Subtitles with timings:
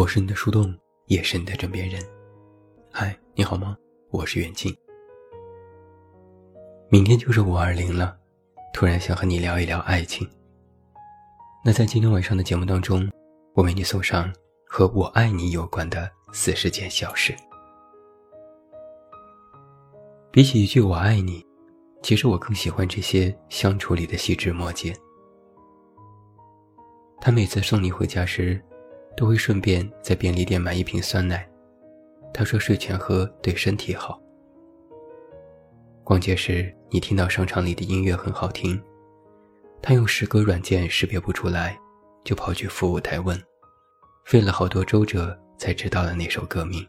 [0.00, 0.74] 我是你的树洞，
[1.08, 2.02] 也是你的枕边人。
[2.90, 3.76] 嗨，你好吗？
[4.08, 4.74] 我是远近。
[6.88, 8.16] 明天就是五二零了，
[8.72, 10.26] 突然想和你聊一聊爱情。
[11.62, 13.06] 那在今天晚上的节目当中，
[13.52, 14.32] 我为你送上
[14.66, 17.36] 和我爱你有关的四十件小事。
[20.30, 21.44] 比起一句我爱你，
[22.02, 24.96] 其实我更喜欢这些相处里的细枝末节。
[27.20, 28.58] 他每次送你回家时，
[29.20, 31.46] 都会顺便在便利店买一瓶酸奶。
[32.32, 34.18] 他说睡前喝对身体好。
[36.02, 38.82] 逛街时，你听到商场里的音乐很好听，
[39.82, 41.78] 他用识歌软件识别不出来，
[42.24, 43.38] 就跑去服务台问，
[44.24, 46.82] 费了好多周折才知道了那首歌名。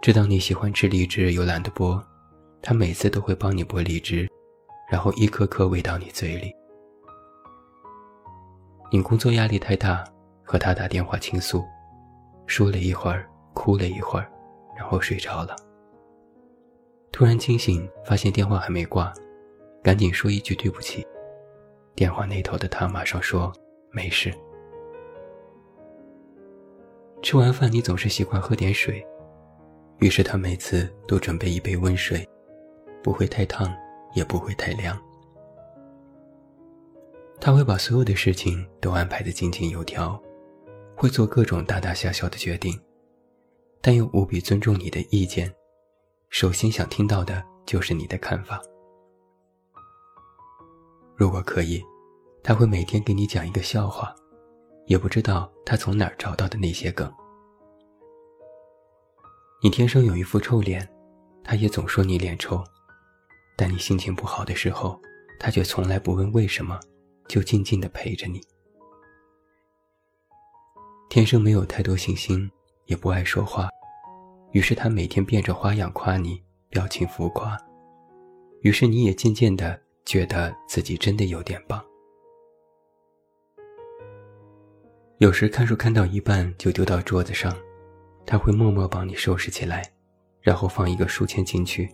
[0.00, 2.00] 知道你喜欢吃荔枝又懒得剥，
[2.62, 4.28] 他每次都会帮你剥荔枝，
[4.88, 6.54] 然后一颗颗喂到你嘴里。
[8.90, 10.02] 你工作压力太大，
[10.42, 11.62] 和他打电话倾诉，
[12.46, 14.30] 说了一会儿，哭了一会儿，
[14.76, 15.54] 然后睡着了。
[17.12, 19.12] 突然清醒，发现电话还没挂，
[19.82, 21.06] 赶紧说一句对不起。
[21.94, 23.52] 电话那头的他马上说
[23.90, 24.32] 没事。
[27.22, 29.04] 吃完饭，你总是习惯喝点水。
[29.98, 32.26] 于是他每次都准备一杯温水，
[33.02, 33.68] 不会太烫，
[34.14, 34.96] 也不会太凉。
[37.40, 40.20] 他会把所有的事情都安排得井井有条，
[40.96, 42.78] 会做各种大大小小的决定，
[43.80, 45.52] 但又无比尊重你的意见。
[46.30, 48.60] 首先想听到的就是你的看法。
[51.16, 51.82] 如果可以，
[52.42, 54.14] 他会每天给你讲一个笑话，
[54.86, 57.10] 也不知道他从哪儿找到的那些梗。
[59.62, 60.86] 你天生有一副臭脸，
[61.42, 62.62] 他也总说你脸臭，
[63.56, 65.00] 但你心情不好的时候，
[65.40, 66.78] 他却从来不问为什么，
[67.28, 68.40] 就静静的陪着你。
[71.08, 72.50] 天生没有太多信心，
[72.86, 73.68] 也不爱说话，
[74.52, 77.56] 于是他每天变着花样夸你，表情浮夸，
[78.62, 81.84] 于是你也渐渐的觉得自己真的有点棒。
[85.18, 87.56] 有时看书看到一半就丢到桌子上。
[88.30, 89.90] 他会默默帮你收拾起来，
[90.42, 91.88] 然后放一个书签进去，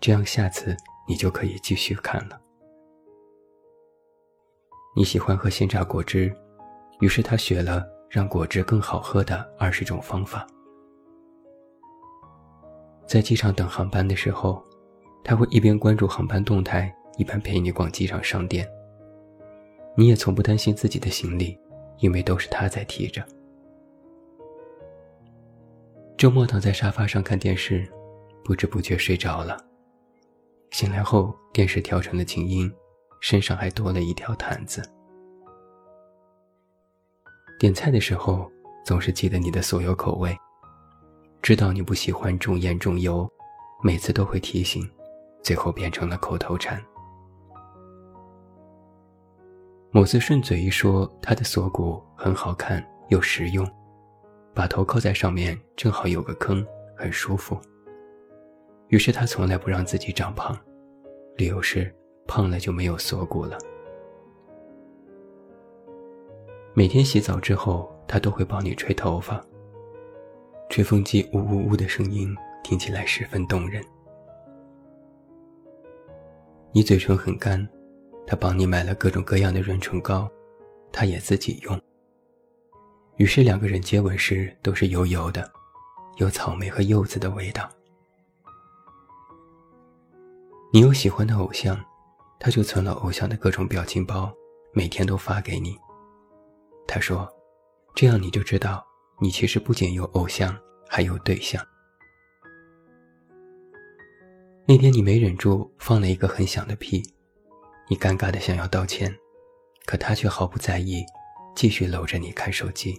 [0.00, 0.76] 这样下次
[1.06, 2.36] 你就可以继续看了。
[4.92, 6.34] 你喜欢喝鲜榨果汁，
[6.98, 10.44] 于是他学了让果汁更好喝的二十种方法。
[13.06, 14.60] 在机场等航班的时候，
[15.22, 18.68] 他会一边关注航班动态，一边陪你逛机场商店。
[19.96, 21.56] 你也从不担心自己的行李，
[21.98, 23.24] 因为都是他在提着。
[26.16, 27.88] 周末躺在沙发上看电视，
[28.44, 29.56] 不知不觉睡着了。
[30.72, 32.70] 醒来后，电视调成了静音，
[33.20, 34.82] 身上还多了一条毯子。
[37.58, 38.50] 点菜的时候，
[38.84, 40.36] 总是记得你的所有口味，
[41.42, 43.30] 知道你不喜欢重盐重油，
[43.82, 44.90] 每次都会提醒，
[45.42, 46.82] 最后变成了口头禅。
[49.92, 53.68] 某次顺嘴一说，他的锁骨很好看又实用。
[54.54, 56.66] 把头靠在上面，正好有个坑，
[56.96, 57.60] 很舒服。
[58.88, 60.58] 于是他从来不让自己长胖，
[61.36, 61.94] 理由是
[62.30, 63.58] 胖了就没有锁骨了。
[66.74, 69.44] 每天洗澡之后，他都会帮你吹头发。
[70.68, 72.32] 吹风机呜呜呜的声音
[72.62, 73.84] 听起来十分动人。
[76.70, 77.68] 你嘴唇很干，
[78.24, 80.30] 他帮你买了各种各样的润唇膏，
[80.92, 81.80] 他也自己用。
[83.16, 85.50] 于是两个人接吻时都是油油的，
[86.18, 87.68] 有草莓和柚子的味道。
[90.72, 91.76] 你有喜欢的偶像，
[92.40, 94.34] 他就存了偶像的各种表情包，
[94.72, 95.76] 每天都发给你。
[96.88, 97.30] 他说
[97.94, 98.82] ：“这样你就知道，
[99.20, 100.58] 你其实不仅有偶像，
[100.88, 101.62] 还有对象。”
[104.66, 107.02] 那天你没忍住放了一个很响的屁，
[107.88, 109.14] 你尴尬的想要道歉，
[109.84, 111.04] 可他却毫不在意，
[111.54, 112.98] 继续搂着你看手机。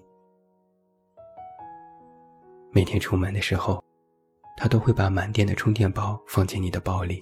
[2.72, 3.84] 每天出门的时候，
[4.56, 7.20] 他都会把满电的充电宝放进你的包里，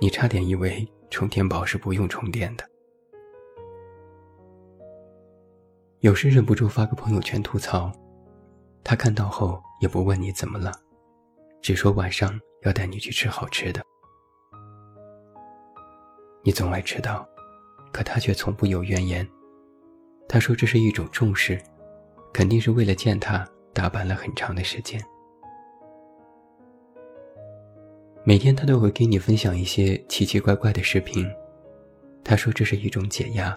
[0.00, 2.64] 你差点以为充电宝是不用充电的。
[6.00, 7.90] 有时忍不住发个朋友圈吐槽，
[8.84, 10.72] 他看到后也不问你怎么了，
[11.60, 13.82] 只说晚上要带你去吃好吃的。
[16.42, 17.26] 你总爱迟到，
[17.92, 19.26] 可他却从不有怨言。
[20.28, 21.60] 他说这是一种重视，
[22.32, 23.46] 肯定是为了见他。
[23.76, 24.98] 打扮了很长的时间，
[28.28, 31.24] 每天他都会给你分享一些奇奇怪怪的视频。
[32.24, 33.54] 他说这是一种解压，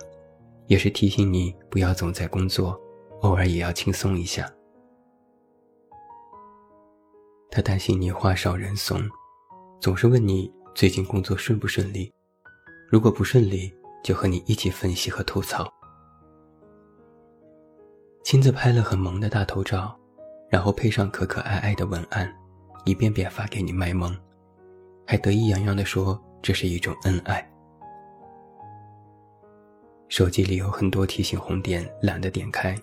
[0.67, 2.79] 也是提醒你不要总在工作，
[3.21, 4.47] 偶尔也要轻松一下。
[7.49, 9.01] 他担心你话少人怂，
[9.81, 12.13] 总是问你最近工作顺不顺利，
[12.91, 13.73] 如果不顺利，
[14.03, 15.67] 就和你一起分析和吐槽。
[18.23, 19.99] 亲自拍了很萌的大头照，
[20.47, 22.31] 然后配上可可爱爱的文案，
[22.85, 24.15] 一遍遍发给你卖萌，
[25.09, 27.43] 还得意洋洋地说这是一种恩爱。
[30.07, 32.77] 手机里有很多提醒红点，懒得点开，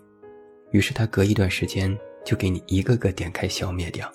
[0.72, 4.10] 于是他隔一段时间就给你一个个点开消灭掉。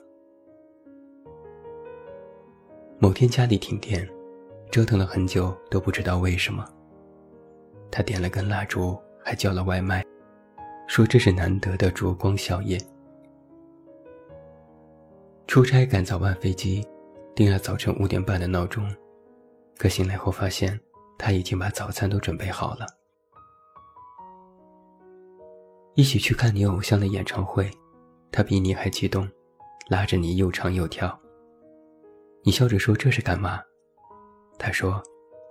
[3.00, 4.06] 某天家里停电，
[4.70, 6.68] 折腾了很久都不知道为什么。
[7.90, 10.06] 他点了根蜡烛，还叫了外卖。
[10.86, 12.78] 说这是难得的烛光宵夜。
[15.48, 16.86] 出差赶早班飞机，
[17.34, 18.94] 定了早晨五点半的闹钟，
[19.78, 20.80] 可醒来后发现
[21.18, 22.86] 他已经把早餐都准备好了。
[25.96, 27.70] 一起去看你偶像的演唱会，
[28.32, 29.30] 他比你还激动，
[29.90, 31.20] 拉着你又唱又跳。
[32.44, 33.62] 你笑着说这是干嘛？
[34.58, 35.02] 他说，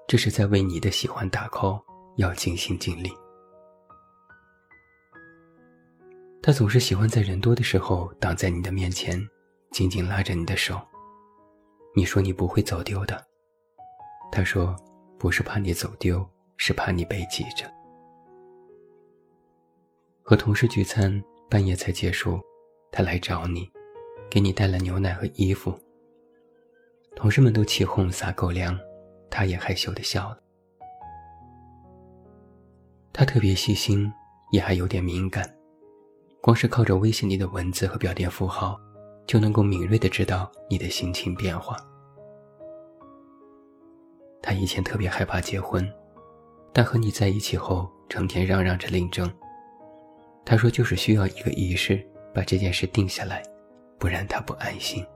[0.07, 1.83] 这是在为你的喜欢打 call，
[2.17, 3.11] 要尽心尽力。
[6.43, 9.21] 他总是喜欢在人多的时候挡在你的面前，
[9.73, 10.81] 紧紧拉着你的手。
[11.95, 13.27] 你说你不会走丢的，
[14.31, 14.77] 他说
[15.19, 16.25] 不是怕你走丢，
[16.57, 17.71] 是怕你被挤着。
[20.23, 22.41] 和同事聚餐，半夜才结束，
[22.93, 23.69] 他来找你，
[24.31, 25.77] 给你带了牛奶和衣服。
[27.17, 28.79] 同事们都起哄撒狗粮，
[29.29, 30.39] 他也害羞的笑了。
[33.13, 34.11] 他特别细心，
[34.53, 35.53] 也还有点敏感。
[36.41, 38.81] 光是靠着微信里的文字和标点符号，
[39.31, 41.77] 就能够敏锐地知道你的心情变化。
[44.43, 45.89] 他以前特别害怕结婚，
[46.73, 49.33] 但和你在一起后，成天嚷嚷着领证。
[50.45, 52.05] 他说就是需要一个仪式，
[52.35, 53.41] 把这件事定下来，
[54.01, 55.07] 不然他不安心。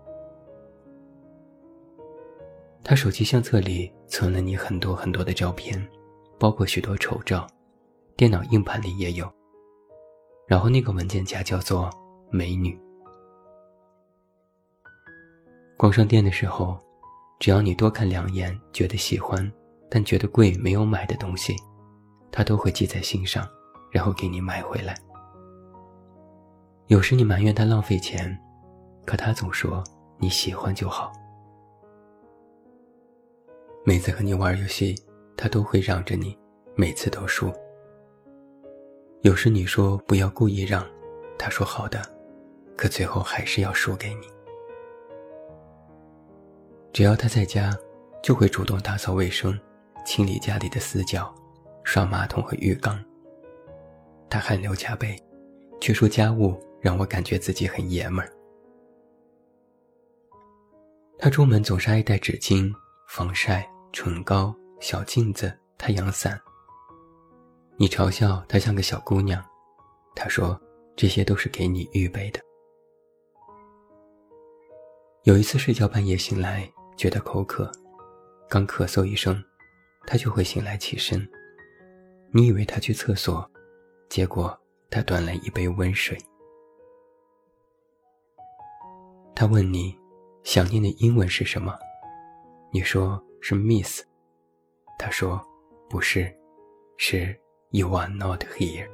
[2.84, 5.84] 他手机相册里存了你很多很多的照片，
[6.38, 7.48] 包括许多丑照，
[8.14, 9.28] 电脑硬盘里也有。
[10.46, 11.90] 然后那个文件夹叫做
[12.30, 12.78] “美女”。
[15.76, 16.78] 逛商店的时候，
[17.40, 19.50] 只要你多看两眼，觉得喜欢，
[19.90, 21.56] 但觉得贵没有买的东西，
[22.30, 23.46] 他都会记在心上，
[23.90, 24.96] 然后给你买回来。
[26.86, 28.38] 有时你埋怨他浪费钱，
[29.04, 29.82] 可他总说
[30.18, 31.10] 你喜欢就好。
[33.84, 34.94] 每次和你玩游戏，
[35.36, 36.38] 他都会让着你，
[36.76, 37.52] 每次都输。
[39.22, 40.86] 有时你说不要故意让，
[41.36, 42.00] 他说好的，
[42.76, 44.26] 可最后还是要输给你。
[46.94, 47.76] 只要他在家，
[48.22, 49.58] 就会主动打扫卫生，
[50.06, 51.34] 清理家里的死角，
[51.82, 53.04] 刷马桶和浴缸。
[54.30, 55.20] 他汗流浃背，
[55.80, 58.32] 却说家务让我感觉自己很爷们儿。
[61.18, 62.72] 他出门总是爱带纸巾、
[63.08, 66.40] 防晒、唇膏、小镜子、太阳伞。
[67.76, 69.44] 你嘲笑她像个小姑娘，
[70.14, 70.56] 他说
[70.94, 72.38] 这些都是给你预备的。
[75.24, 77.70] 有一次睡觉半夜醒来，觉得口渴，
[78.48, 79.42] 刚咳嗽一声，
[80.06, 81.26] 他就会醒来起身。
[82.32, 83.48] 你以为他去厕所，
[84.08, 84.58] 结果
[84.90, 86.18] 他端来一杯温水。
[89.34, 89.96] 他问你
[90.42, 91.76] 想念的英文是什么，
[92.72, 94.02] 你说是 Miss，
[94.98, 95.40] 他说
[95.88, 96.34] 不是，
[96.96, 97.38] 是。
[97.70, 98.88] You are not here。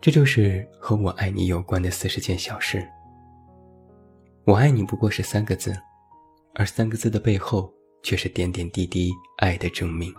[0.00, 2.88] 这就是和我爱你有关的四十件小事。
[4.48, 5.76] 我爱你不过是三个字，
[6.54, 7.70] 而三个字的背后
[8.02, 10.10] 却是点点滴滴爱的证明。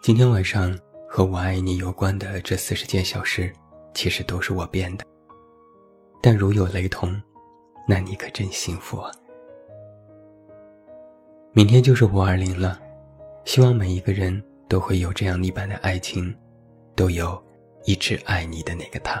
[0.00, 3.52] 今天晚上和我爱你有关的这四十件小事，
[3.94, 5.04] 其实都是我编的。
[6.22, 7.20] 但如有雷同，
[7.88, 9.10] 那你可真幸福啊！
[11.50, 12.80] 明天就是五二零了，
[13.44, 16.32] 希望每一个人都会有这样一般的爱情，
[16.94, 17.44] 都有
[17.86, 19.20] 一直爱你的那个他。